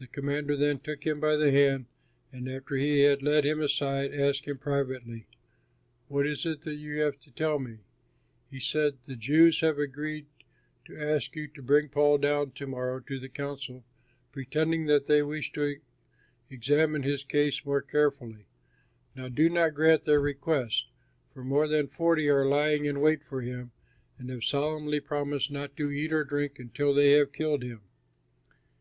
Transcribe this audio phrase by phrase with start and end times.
[0.00, 1.86] The commander then took him by the hand,
[2.32, 5.28] and after he had led him aside, asked him privately,
[6.08, 7.78] "What is it that you have to tell me?"
[8.50, 10.26] He said, "The Jews have agreed
[10.86, 13.84] to ask you to bring Paul down to morrow to the council
[14.32, 15.76] pretending that they wish to
[16.50, 18.46] examine his case more carefully.
[19.14, 20.88] Now do not grant their request,
[21.32, 23.70] for more than forty are lying in wait for him
[24.18, 27.82] and have solemnly promised not to eat or drink until they have killed him.